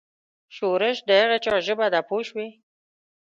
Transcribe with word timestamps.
ښورښ 0.55 0.97
د 1.07 1.09
هغه 1.21 1.37
چا 1.45 1.53
ژبه 1.67 1.87
ده 1.93 1.99
پوه 2.07 2.23
شوې!. 2.27 2.47